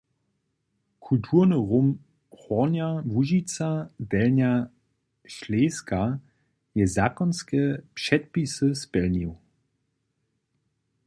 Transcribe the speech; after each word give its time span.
Kulturny 1.07 1.55
rum 1.69 1.89
Hornja 2.39 3.03
Łužica-Delnja 3.11 4.71
Šleska 5.33 6.03
je 6.79 6.85
zakonske 6.95 7.61
předpisy 7.97 8.69
spjelnił. 8.81 9.31